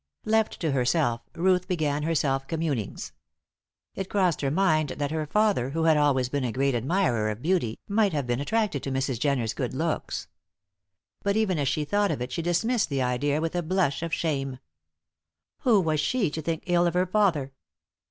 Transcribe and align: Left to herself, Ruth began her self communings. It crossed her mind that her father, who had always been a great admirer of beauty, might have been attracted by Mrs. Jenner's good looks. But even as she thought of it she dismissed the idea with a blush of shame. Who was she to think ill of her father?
Left 0.25 0.59
to 0.61 0.71
herself, 0.71 1.21
Ruth 1.35 1.67
began 1.67 2.01
her 2.01 2.15
self 2.15 2.47
communings. 2.47 3.11
It 3.93 4.09
crossed 4.09 4.41
her 4.41 4.49
mind 4.49 4.89
that 4.97 5.11
her 5.11 5.27
father, 5.27 5.69
who 5.69 5.83
had 5.83 5.95
always 5.95 6.27
been 6.27 6.43
a 6.43 6.51
great 6.51 6.73
admirer 6.73 7.29
of 7.29 7.43
beauty, 7.43 7.77
might 7.87 8.11
have 8.11 8.25
been 8.25 8.39
attracted 8.39 8.83
by 8.83 8.89
Mrs. 8.89 9.19
Jenner's 9.19 9.53
good 9.53 9.75
looks. 9.75 10.25
But 11.21 11.37
even 11.37 11.59
as 11.59 11.67
she 11.67 11.85
thought 11.85 12.09
of 12.09 12.19
it 12.19 12.31
she 12.31 12.41
dismissed 12.41 12.89
the 12.89 13.03
idea 13.03 13.39
with 13.41 13.55
a 13.55 13.61
blush 13.61 14.01
of 14.01 14.11
shame. 14.11 14.57
Who 15.59 15.79
was 15.79 15.99
she 15.99 16.31
to 16.31 16.41
think 16.41 16.63
ill 16.65 16.87
of 16.87 16.95
her 16.95 17.05
father? 17.05 17.53